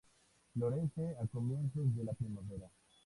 [0.51, 2.71] Florece a comienzos de primavera.